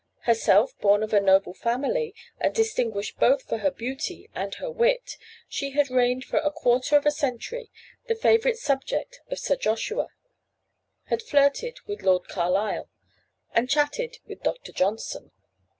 [0.21, 5.15] Herself born of a noble family, and distinguished both for her beauty and her wit,
[5.47, 7.69] she had reigned for a quarter of a century
[8.07, 10.07] the favourite subject of Sir Joshua;
[11.09, 12.89] had flirted with Lord Carlisle,
[13.53, 14.71] and chatted with Dr.
[14.71, 15.33] Johnson.